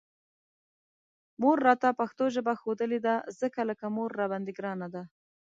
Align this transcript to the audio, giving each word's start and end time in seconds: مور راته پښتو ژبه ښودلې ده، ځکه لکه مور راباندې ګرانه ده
مور 1.41 1.57
راته 1.67 1.89
پښتو 1.99 2.25
ژبه 2.35 2.53
ښودلې 2.61 2.99
ده، 3.07 3.15
ځکه 3.39 3.59
لکه 3.69 3.85
مور 3.95 4.09
راباندې 4.19 4.51
ګرانه 4.57 4.87
ده 4.93 5.03